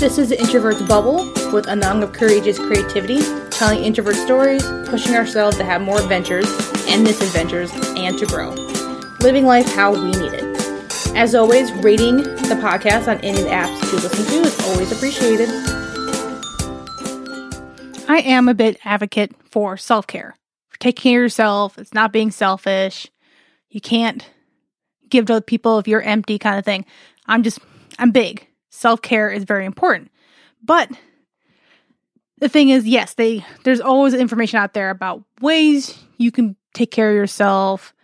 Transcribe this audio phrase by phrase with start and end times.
[0.00, 3.20] This is the Introvert's Bubble with Anang of Courageous Creativity,
[3.50, 6.46] telling introvert stories, pushing ourselves to have more adventures
[6.88, 8.48] and misadventures, and to grow.
[9.20, 11.14] Living life how we need it.
[11.14, 15.50] As always, rating the podcast on any apps you listen to is always appreciated.
[18.08, 20.34] I am a bit advocate for self care,
[20.70, 21.78] for taking care of yourself.
[21.78, 23.06] It's not being selfish.
[23.68, 24.26] You can't
[25.10, 26.86] give to people if you're empty, kind of thing.
[27.26, 27.58] I'm just,
[27.98, 28.46] I'm big.
[28.70, 30.10] Self care is very important.
[30.62, 30.90] But
[32.38, 36.90] the thing is, yes, they there's always information out there about ways you can take
[36.90, 37.94] care of yourself,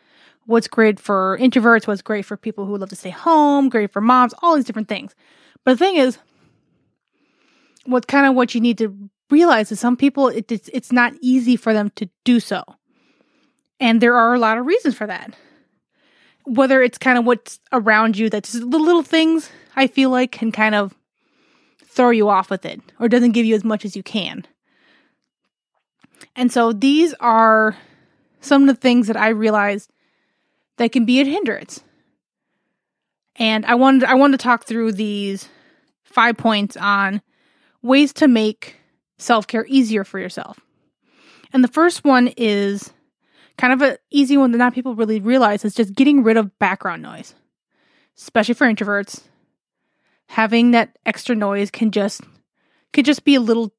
[0.47, 4.01] what's great for introverts, what's great for people who love to stay home, great for
[4.01, 5.15] moms, all these different things.
[5.65, 6.19] But the thing is,
[7.85, 11.12] what's kind of what you need to realize is some people it, it's it's not
[11.21, 12.62] easy for them to do so,
[13.80, 15.35] and there are a lot of reasons for that.
[16.45, 20.51] Whether it's kind of what's around you, that's the little things I feel like can
[20.51, 20.95] kind of
[21.85, 24.46] throw you off with it, or doesn't give you as much as you can.
[26.35, 27.77] And so these are
[28.41, 29.91] some of the things that I realized
[30.77, 31.82] that can be a hindrance.
[33.37, 35.49] And I wanted I wanted to talk through these
[36.04, 37.23] five points on
[37.82, 38.77] ways to make
[39.19, 40.60] self-care easier for yourself.
[41.52, 42.93] And the first one is
[43.57, 46.59] kind of an easy one that not people really realize is just getting rid of
[46.59, 47.35] background noise.
[48.19, 49.23] Especially for introverts.
[50.29, 52.23] Having that extra noise can just
[52.93, 53.73] could just be a little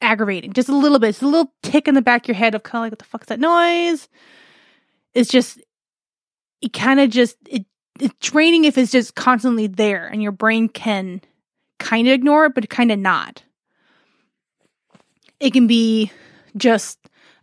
[0.00, 0.52] aggravating.
[0.52, 1.10] Just a little bit.
[1.10, 2.98] It's a little tick in the back of your head of kind of like what
[2.98, 4.08] the fuck is that noise?
[5.14, 5.60] It's just
[6.62, 7.66] it kind of just it
[8.00, 11.20] it's draining if it's just constantly there and your brain can
[11.78, 13.42] kind of ignore it but kind of not
[15.40, 16.10] it can be
[16.56, 16.98] just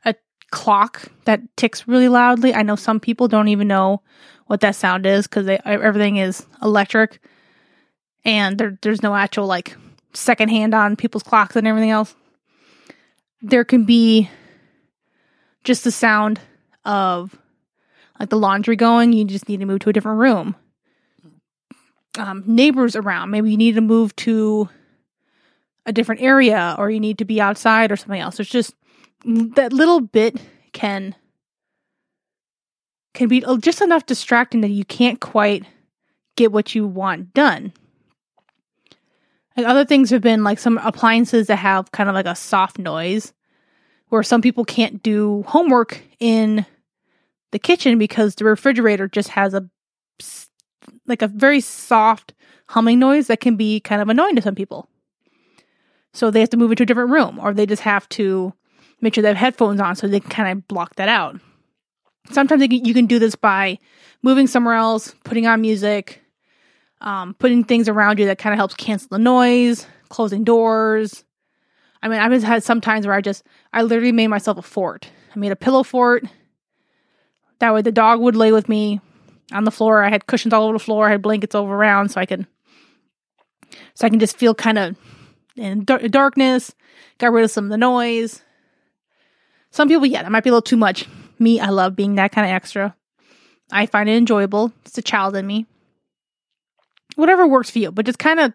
[0.05, 0.15] a
[0.51, 4.01] clock that ticks really loudly i know some people don't even know
[4.47, 7.21] what that sound is because everything is electric
[8.25, 9.75] and there, there's no actual like
[10.13, 12.15] second hand on people's clocks and everything else
[13.41, 14.29] there can be
[15.63, 16.39] just the sound
[16.85, 17.37] of
[18.19, 20.55] like the laundry going, you just need to move to a different room.
[22.17, 24.67] Um, neighbors around, maybe you need to move to
[25.85, 28.39] a different area or you need to be outside or something else.
[28.39, 28.73] It's just
[29.23, 30.37] that little bit
[30.73, 31.15] can
[33.13, 35.65] can be just enough distracting that you can't quite
[36.35, 37.73] get what you want done.
[39.65, 43.33] Other things have been like some appliances that have kind of like a soft noise
[44.09, 46.65] where some people can't do homework in
[47.51, 49.69] the kitchen because the refrigerator just has a
[51.07, 52.33] like a very soft
[52.67, 54.87] humming noise that can be kind of annoying to some people.
[56.13, 58.53] So they have to move into a different room or they just have to
[59.01, 61.39] make sure they have headphones on so they can kind of block that out.
[62.31, 63.79] Sometimes can, you can do this by
[64.21, 66.21] moving somewhere else, putting on music,
[67.01, 71.23] um, putting things around you that kind of helps cancel the noise, closing doors.
[72.01, 73.43] I mean, I've had some times where I just,
[73.73, 75.09] I literally made myself a fort.
[75.35, 76.23] I made a pillow fort
[77.59, 78.99] that way the dog would lay with me
[79.51, 80.03] on the floor.
[80.03, 81.07] I had cushions all over the floor.
[81.07, 82.47] I had blankets over around so I could
[83.93, 84.97] so I can just feel kind of
[85.55, 86.73] in darkness.
[87.17, 88.41] Got rid of some of the noise.
[89.71, 91.07] Some people, yeah, that might be a little too much.
[91.37, 92.95] Me, I love being that kind of extra.
[93.71, 94.71] I find it enjoyable.
[94.85, 95.67] It's a child in me.
[97.15, 98.53] Whatever works for you, but just kind of,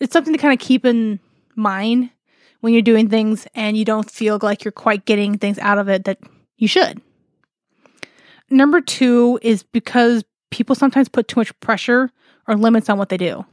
[0.00, 1.20] it's something to kind of keep in
[1.54, 2.10] mind
[2.60, 5.88] when you're doing things and you don't feel like you're quite getting things out of
[5.88, 6.18] it that
[6.56, 7.00] you should.
[8.50, 12.10] Number two is because people sometimes put too much pressure
[12.46, 13.44] or limits on what they do.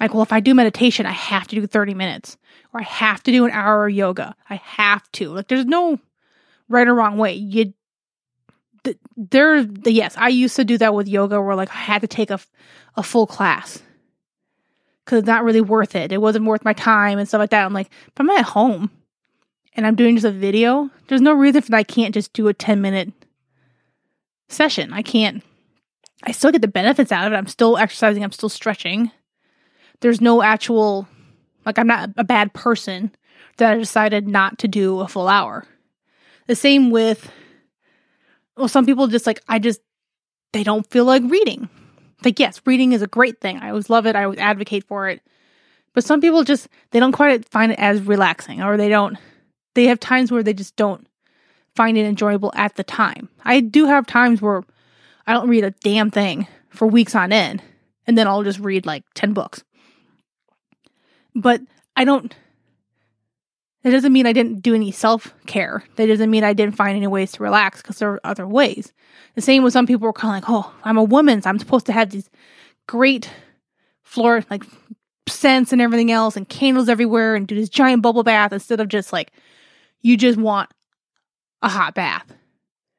[0.00, 2.38] Like, well, if I do meditation, I have to do 30 minutes,
[2.72, 4.34] or I have to do an hour of yoga.
[4.48, 5.28] I have to.
[5.30, 5.98] Like, there's no
[6.68, 7.34] right or wrong way.
[7.34, 7.74] You,
[9.16, 12.08] there, the, yes, I used to do that with yoga where like I had to
[12.08, 12.40] take a,
[12.96, 13.82] a full class
[15.04, 16.12] because it's not really worth it.
[16.12, 17.64] It wasn't worth my time and stuff like that.
[17.64, 18.90] I'm like, if I'm at home
[19.74, 22.48] and I'm doing just a video, there's no reason for that I can't just do
[22.48, 23.12] a 10 minute
[24.48, 24.92] session.
[24.92, 25.42] I can't,
[26.22, 27.36] I still get the benefits out of it.
[27.36, 29.10] I'm still exercising, I'm still stretching.
[30.00, 31.08] There's no actual,
[31.66, 33.14] like, I'm not a bad person
[33.58, 35.66] that I decided not to do a full hour.
[36.46, 37.30] The same with,
[38.60, 39.80] well, some people just like, I just,
[40.52, 41.68] they don't feel like reading.
[42.24, 43.58] Like, yes, reading is a great thing.
[43.58, 44.14] I always love it.
[44.14, 45.22] I always advocate for it.
[45.94, 49.16] But some people just, they don't quite find it as relaxing or they don't,
[49.74, 51.06] they have times where they just don't
[51.74, 53.28] find it enjoyable at the time.
[53.44, 54.62] I do have times where
[55.26, 57.62] I don't read a damn thing for weeks on end,
[58.06, 59.64] and then I'll just read like 10 books.
[61.34, 61.62] But
[61.96, 62.34] I don't,
[63.82, 65.82] that doesn't mean I didn't do any self care.
[65.96, 68.92] That doesn't mean I didn't find any ways to relax because there are other ways.
[69.34, 71.58] The same with some people were kind of like, oh, I'm a woman, so I'm
[71.58, 72.28] supposed to have these
[72.86, 73.30] great
[74.02, 74.64] floor, like
[75.28, 78.88] scents and everything else and candles everywhere and do this giant bubble bath instead of
[78.88, 79.32] just like
[80.02, 80.70] you just want
[81.62, 82.26] a hot bath.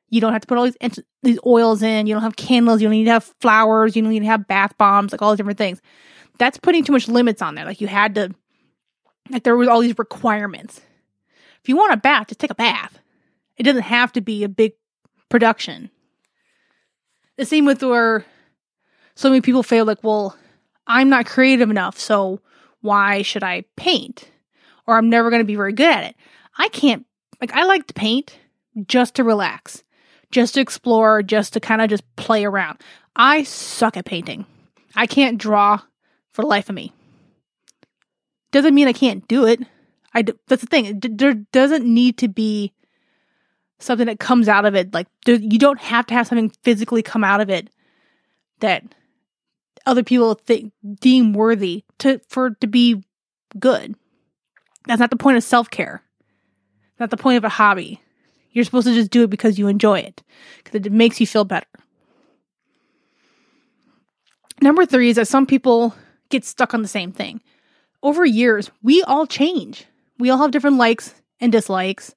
[0.09, 2.07] You don't have to put all these these oils in.
[2.07, 2.81] You don't have candles.
[2.81, 3.95] You don't need to have flowers.
[3.95, 5.81] You don't need to have bath bombs, like all these different things.
[6.37, 7.65] That's putting too much limits on there.
[7.65, 8.33] Like you had to,
[9.31, 10.81] like there was all these requirements.
[11.61, 12.99] If you want a bath, just take a bath.
[13.57, 14.73] It doesn't have to be a big
[15.29, 15.91] production.
[17.37, 18.25] The same with where
[19.15, 20.35] so many people feel like, well,
[20.87, 22.41] I'm not creative enough, so
[22.81, 24.29] why should I paint?
[24.87, 26.15] Or I'm never going to be very good at it.
[26.57, 27.05] I can't,
[27.39, 28.37] like, I like to paint
[28.87, 29.83] just to relax,
[30.31, 32.79] just to explore, just to kind of just play around.
[33.15, 34.45] I suck at painting.
[34.95, 35.81] I can't draw
[36.31, 36.93] for the life of me.
[38.51, 39.61] Doesn't mean I can't do it.
[40.13, 40.99] I that's the thing.
[41.01, 42.73] There doesn't need to be
[43.79, 44.93] something that comes out of it.
[44.93, 47.69] Like there, you don't have to have something physically come out of it
[48.59, 48.83] that
[49.85, 53.03] other people think deem worthy to for to be
[53.59, 53.95] good.
[54.85, 56.03] That's not the point of self care.
[56.99, 58.01] Not the point of a hobby.
[58.51, 60.21] You're supposed to just do it because you enjoy it,
[60.57, 61.67] because it makes you feel better.
[64.61, 65.95] Number three is that some people
[66.29, 67.41] get stuck on the same thing.
[68.03, 69.85] Over years, we all change.
[70.17, 72.15] We all have different likes and dislikes.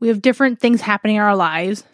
[0.00, 1.84] We have different things happening in our lives.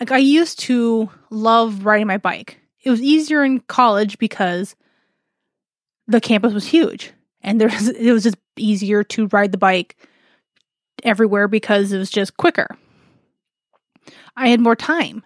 [0.00, 2.60] Like, I used to love riding my bike.
[2.82, 4.76] It was easier in college because
[6.06, 7.12] the campus was huge
[7.42, 9.96] and there was, it was just easier to ride the bike
[11.02, 12.68] everywhere because it was just quicker.
[14.36, 15.24] I had more time.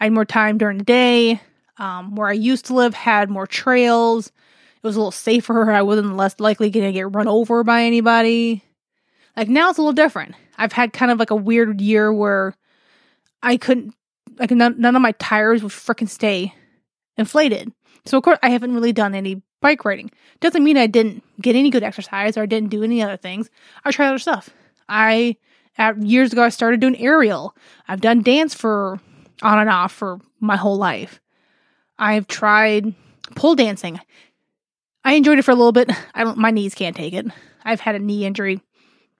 [0.00, 1.40] I had more time during the day.
[1.78, 4.32] Um, where I used to live had more trails.
[4.86, 5.72] Was a little safer.
[5.72, 8.62] I wasn't less likely going to get run over by anybody.
[9.36, 10.36] Like now it's a little different.
[10.56, 12.54] I've had kind of like a weird year where
[13.42, 13.94] I couldn't,
[14.38, 16.54] like none, none of my tires would freaking stay
[17.16, 17.72] inflated.
[18.04, 20.08] So of course I haven't really done any bike riding.
[20.38, 23.50] Doesn't mean I didn't get any good exercise or I didn't do any other things.
[23.84, 24.50] I tried other stuff.
[24.88, 25.34] I
[25.78, 27.56] at, years ago I started doing aerial.
[27.88, 29.00] I've done dance for
[29.42, 31.20] on and off for my whole life.
[31.98, 32.94] I've tried
[33.34, 33.98] pole dancing.
[35.06, 35.90] I enjoyed it for a little bit.
[36.14, 37.26] I don't my knees can't take it.
[37.64, 38.60] I've had a knee injury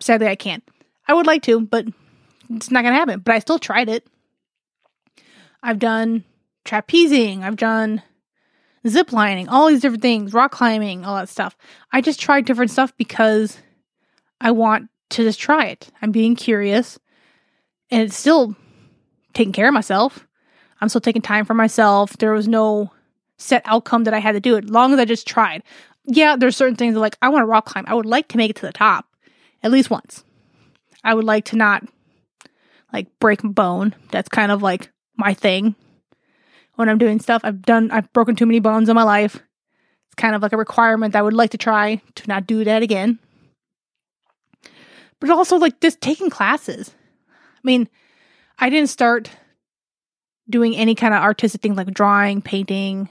[0.00, 0.62] Sadly, I can't.
[1.08, 1.86] I would like to, but
[2.50, 3.20] it's not going to happen.
[3.20, 4.06] But I still tried it.
[5.62, 6.24] I've done
[6.64, 7.42] trapezing.
[7.42, 8.02] I've done
[8.86, 11.56] zip lining, all these different things, rock climbing, all that stuff.
[11.92, 13.58] I just tried different stuff because
[14.40, 15.90] I want to just try it.
[16.02, 16.98] I'm being curious
[17.90, 18.54] and it's still
[19.34, 20.26] taking care of myself.
[20.80, 22.16] I'm still taking time for myself.
[22.18, 22.92] There was no
[23.38, 24.64] set outcome that I had to do it.
[24.64, 25.62] As long as I just tried.
[26.04, 27.84] Yeah, there's certain things that like I want to rock climb.
[27.88, 29.06] I would like to make it to the top
[29.62, 30.24] at least once.
[31.02, 31.84] I would like to not
[32.92, 33.94] like break bone.
[34.10, 35.74] That's kind of like my thing
[36.76, 37.42] when I'm doing stuff.
[37.44, 39.34] I've done I've broken too many bones in my life.
[39.36, 42.82] It's kind of like a requirement I would like to try to not do that
[42.82, 43.18] again.
[45.20, 46.94] But also like just taking classes.
[47.28, 47.88] I mean,
[48.58, 49.30] I didn't start
[50.48, 53.08] doing any kind of artistic thing like drawing, painting,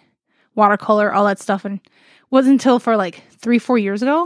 [0.55, 1.79] watercolor, all that stuff and
[2.31, 4.25] wasn't until for like 3 4 years ago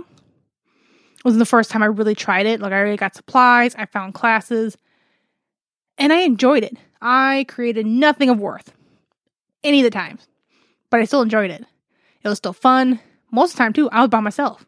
[1.18, 2.62] It wasn't the first time I really tried it.
[2.62, 4.78] Like I already got supplies, I found classes,
[5.98, 6.78] and I enjoyed it.
[7.02, 8.74] I created nothing of worth
[9.64, 10.28] any of the times,
[10.90, 11.66] but I still enjoyed it.
[12.24, 13.00] It was still fun.
[13.31, 14.66] Most of the time too, I was by myself.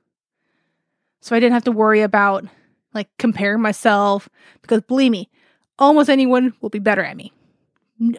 [1.21, 2.45] So I didn't have to worry about
[2.93, 4.27] like comparing myself
[4.61, 5.29] because believe me,
[5.79, 7.31] almost anyone will be better at me.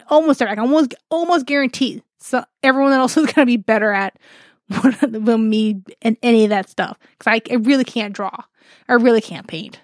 [0.09, 2.01] Almost I can almost almost guarantee.
[2.23, 4.17] So everyone else is gonna be better at
[5.01, 8.35] than me and any of that stuff because I, I really can't draw.
[8.87, 9.81] I really can't paint.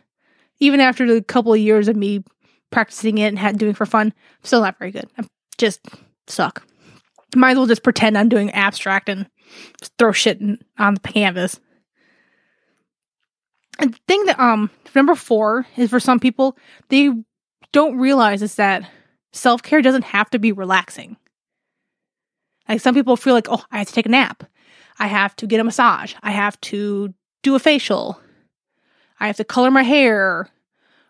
[0.60, 2.24] Even after the couple of years of me
[2.72, 5.10] practicing it and had doing it for fun, I'm still not very good.
[5.17, 5.24] I
[5.58, 5.81] just
[6.27, 6.65] suck.
[7.36, 9.27] Might as well just pretend I'm doing abstract and
[9.98, 11.60] throw shit in, on the canvas.
[13.79, 17.12] And the thing that um number four is for some people they
[17.74, 18.89] don't realize is that
[19.34, 21.17] self care doesn't have to be relaxing.
[22.70, 24.44] Like some people feel like, oh, I have to take a nap.
[25.00, 26.14] I have to get a massage.
[26.22, 28.22] I have to do a facial.
[29.20, 30.50] I have to color my hair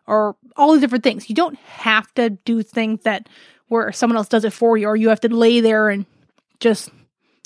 [0.07, 1.29] or all these different things.
[1.29, 3.27] You don't have to do things that
[3.67, 6.05] where someone else does it for you or you have to lay there and
[6.59, 6.89] just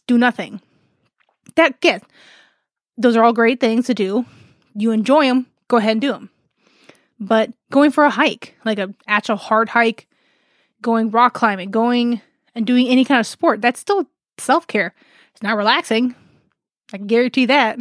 [0.08, 0.62] do nothing.
[1.56, 2.04] That get
[2.98, 4.26] those are all great things to do.
[4.76, 6.30] You enjoy them, go ahead and do them.
[7.20, 10.08] But going for a hike, like a actual hard hike,
[10.82, 12.22] going rock climbing, going
[12.56, 14.08] and doing any kind of sport, that's still
[14.38, 14.94] self-care.
[15.32, 16.16] It's not relaxing,
[16.94, 17.80] I can guarantee that.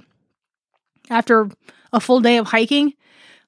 [1.10, 1.48] After
[1.92, 2.94] a full day of hiking,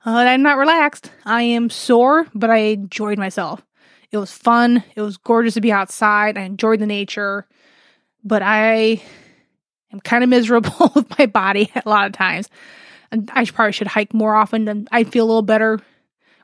[0.04, 1.10] uh, I'm not relaxed.
[1.24, 3.64] I am sore, but I enjoyed myself.
[4.10, 4.84] It was fun.
[4.94, 6.36] It was gorgeous to be outside.
[6.36, 7.46] I enjoyed the nature,
[8.22, 9.02] but I
[9.92, 12.48] I'm kind of miserable with my body a lot of times.
[13.10, 15.80] And I probably should hike more often and I'd feel a little better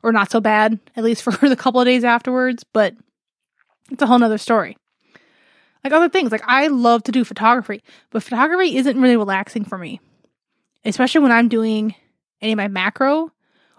[0.02, 2.64] or not so bad, at least for the couple of days afterwards.
[2.64, 2.94] But
[3.90, 4.76] it's a whole nother story.
[5.82, 9.78] Like other things, like I love to do photography, but photography isn't really relaxing for
[9.78, 10.00] me,
[10.84, 11.94] especially when I'm doing
[12.42, 13.32] any of my macro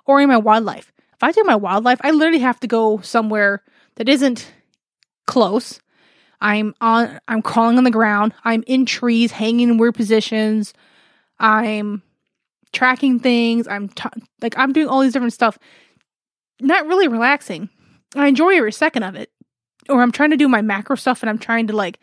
[0.06, 0.92] or in my wildlife.
[1.14, 3.62] If I do my wildlife, I literally have to go somewhere
[3.96, 4.52] that isn't
[5.28, 5.80] close.
[6.40, 8.34] I'm on I'm crawling on the ground.
[8.44, 10.74] I'm in trees, hanging in weird positions.
[11.40, 12.02] I'm
[12.74, 13.68] tracking things.
[13.68, 14.10] I'm t-
[14.42, 15.60] like I'm doing all these different stuff.
[16.60, 17.70] Not really relaxing.
[18.16, 19.32] I enjoy every second of it.
[19.92, 22.00] Or I'm trying to do my macro stuff and I'm trying to like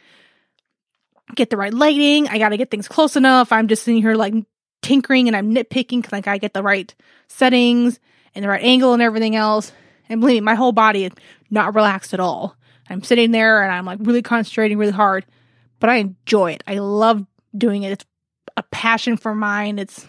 [1.34, 2.28] get the right lighting.
[2.28, 3.52] I got to get things close enough.
[3.52, 4.34] I'm just sitting here like
[4.82, 6.94] tinkering and I'm nitpicking because like I get the right
[7.28, 7.98] settings
[8.34, 9.72] and the right angle and everything else.
[10.08, 11.12] And believe me, my whole body is
[11.50, 12.56] not relaxed at all.
[12.88, 15.26] I'm sitting there and I'm like really concentrating really hard,
[15.80, 16.64] but I enjoy it.
[16.66, 17.26] I love
[17.56, 17.92] doing it.
[17.92, 18.04] It's
[18.56, 19.78] a passion for mine.
[19.78, 20.06] It's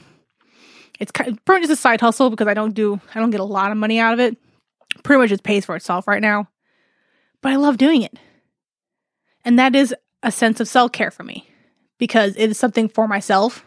[1.00, 3.31] it's kind of, pretty much just a side hustle because I don't do I don't
[3.31, 4.38] get a lot of money out of it.
[5.03, 6.48] Pretty much just pays for itself right now.
[7.41, 8.17] But I love doing it.
[9.46, 11.48] And that is a sense of self-care for me
[11.98, 13.65] because it is something for myself.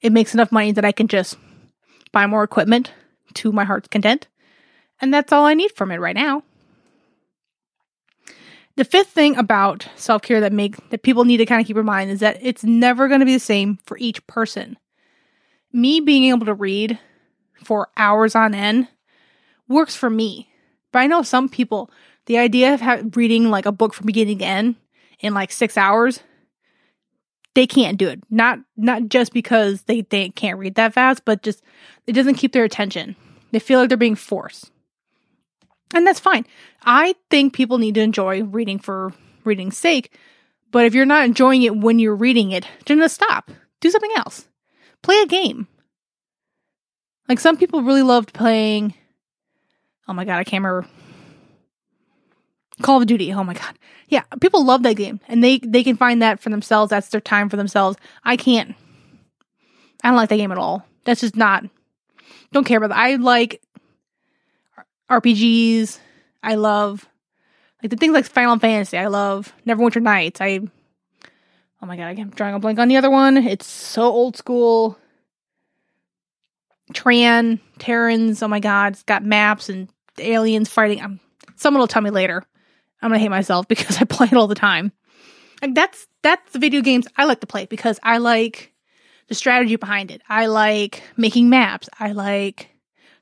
[0.00, 1.36] It makes enough money that I can just
[2.12, 2.92] buy more equipment
[3.34, 4.28] to my heart's content.
[5.00, 6.42] And that's all I need from it right now.
[8.76, 11.76] The fifth thing about self care that make that people need to kind of keep
[11.76, 14.78] in mind is that it's never going to be the same for each person.
[15.72, 16.98] Me being able to read
[17.62, 18.88] for hours on end
[19.68, 20.49] works for me,
[20.92, 21.90] but I know some people
[22.26, 24.76] the idea of ha- reading like a book from beginning to end
[25.20, 26.20] in like six hours
[27.54, 31.42] they can't do it not not just because they, they can't read that fast but
[31.42, 31.62] just
[32.06, 33.16] it doesn't keep their attention
[33.52, 34.70] they feel like they're being forced
[35.94, 36.46] and that's fine.
[36.84, 39.12] I think people need to enjoy reading for
[39.44, 40.16] reading's sake.
[40.70, 43.50] But if you're not enjoying it when you're reading it, then just stop.
[43.80, 44.46] Do something else.
[45.02, 45.66] Play a game.
[47.28, 48.94] Like some people really loved playing.
[50.10, 50.88] Oh my god, I can't remember.
[52.82, 53.32] Call of Duty.
[53.32, 53.78] Oh my god.
[54.08, 56.90] Yeah, people love that game and they they can find that for themselves.
[56.90, 57.96] That's their time for themselves.
[58.24, 58.74] I can't.
[60.02, 60.84] I don't like that game at all.
[61.04, 61.64] That's just not.
[62.50, 62.98] Don't care about that.
[62.98, 63.62] I like
[65.08, 66.00] RPGs.
[66.42, 67.08] I love
[67.80, 68.98] like the things like Final Fantasy.
[68.98, 70.40] I love Neverwinter Nights.
[70.40, 70.58] I
[71.80, 73.36] oh my god, I'm drawing a blank on the other one.
[73.36, 74.98] It's so old school.
[76.92, 78.42] Tran, Terrans.
[78.42, 79.88] Oh my god, it's got maps and
[80.18, 81.00] aliens fighting.
[81.00, 81.20] I'm,
[81.56, 82.42] someone will tell me later.
[83.02, 84.92] I'm gonna hate myself because I play it all the time.
[85.62, 88.72] And that's that's the video games I like to play because I like
[89.28, 90.22] the strategy behind it.
[90.28, 91.88] I like making maps.
[91.98, 92.70] I like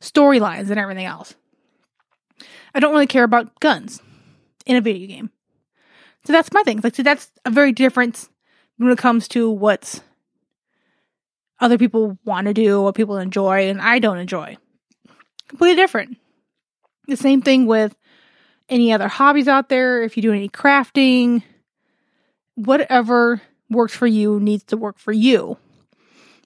[0.00, 1.35] storylines and everything else.
[2.75, 4.00] I don't really care about guns
[4.66, 5.30] in a video game.
[6.25, 6.80] So that's my thing.
[6.83, 8.28] Like, so that's a very different
[8.76, 10.00] when it comes to what
[11.61, 14.57] other people want to do, what people enjoy, and I don't enjoy.
[15.49, 16.18] Completely different.
[17.08, 17.96] The same thing with
[18.68, 20.02] any other hobbies out there.
[20.02, 21.42] If you do any crafting,
[22.54, 25.56] whatever works for you needs to work for you.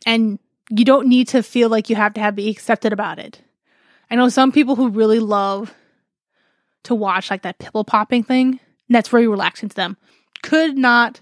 [0.07, 0.39] And
[0.71, 3.41] you don't need to feel like you have to have be accepted about it.
[4.11, 5.75] I know some people who really love
[6.85, 8.49] to watch like that pimple popping thing.
[8.49, 9.97] And that's very relaxing to them.
[10.43, 11.21] Could not,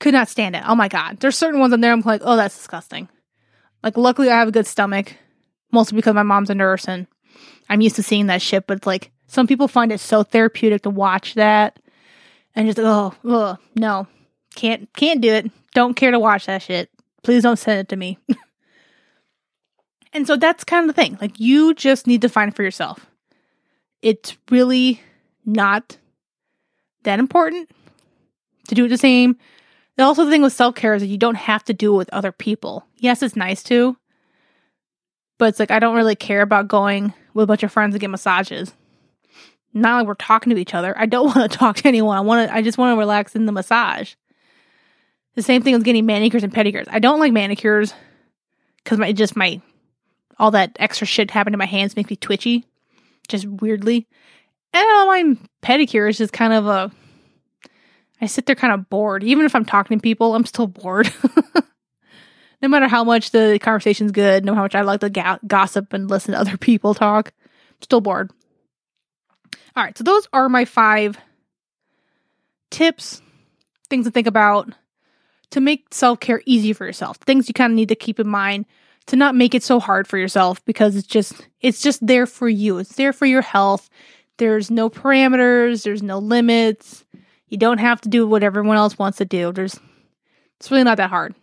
[0.00, 0.62] could not stand it.
[0.66, 1.20] Oh my God.
[1.20, 3.08] There's certain ones in there I'm like, oh, that's disgusting.
[3.82, 5.14] Like, luckily I have a good stomach,
[5.72, 7.06] mostly because my mom's a nurse and
[7.68, 8.66] I'm used to seeing that shit.
[8.66, 11.78] But like, some people find it so therapeutic to watch that
[12.54, 14.06] and just, oh, oh no,
[14.54, 15.50] can't, can't do it.
[15.74, 16.90] Don't care to watch that shit.
[17.22, 18.18] Please don't send it to me.
[20.12, 21.18] and so that's kind of the thing.
[21.20, 23.06] Like, you just need to find for yourself
[24.02, 25.00] it's really
[25.44, 25.98] not
[27.02, 27.68] that important
[28.68, 29.36] to do it the same.
[29.96, 31.96] And also, the thing with self care is that you don't have to do it
[31.96, 32.84] with other people.
[32.98, 33.96] Yes, it's nice to,
[35.38, 38.00] but it's like I don't really care about going with a bunch of friends and
[38.00, 38.74] get massages.
[39.74, 40.96] Not like we're talking to each other.
[40.98, 42.16] I don't want to talk to anyone.
[42.16, 42.54] I want to.
[42.54, 44.14] I just want to relax in the massage.
[45.34, 46.86] The same thing with getting manicures and pedicures.
[46.88, 47.92] I don't like manicures
[48.82, 49.60] because my just my
[50.38, 52.64] all that extra shit happening to my hands makes me twitchy
[53.28, 54.06] just weirdly.
[54.72, 56.90] And my pedicure is just kind of a.
[58.18, 59.22] I sit there kind of bored.
[59.24, 61.12] Even if I'm talking to people, I'm still bored.
[62.62, 65.38] no matter how much the conversation's good, no matter how much I like to ga-
[65.46, 68.30] gossip and listen to other people talk, I'm still bored.
[69.74, 71.18] All right, so those are my five
[72.70, 73.20] tips,
[73.90, 74.72] things to think about
[75.50, 77.18] to make self care easy for yourself.
[77.18, 78.66] Things you kind of need to keep in mind
[79.06, 82.48] to not make it so hard for yourself because it's just it's just there for
[82.48, 82.78] you.
[82.78, 83.88] It's there for your health.
[84.38, 87.04] There's no parameters, there's no limits.
[87.48, 89.52] You don't have to do what everyone else wants to do.
[89.52, 89.78] There's
[90.58, 91.34] It's really not that hard.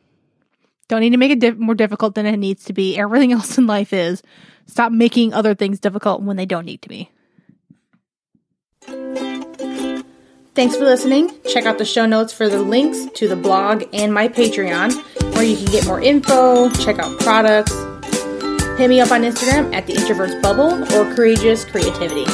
[0.94, 3.00] Don't need to make it more difficult than it needs to be.
[3.00, 4.22] Everything else in life is.
[4.68, 7.10] Stop making other things difficult when they don't need to be.
[10.54, 11.32] Thanks for listening.
[11.50, 14.94] Check out the show notes for the links to the blog and my Patreon,
[15.34, 17.74] where you can get more info, check out products.
[18.78, 22.26] Hit me up on Instagram at the Introvert's Bubble or Courageous Creativity.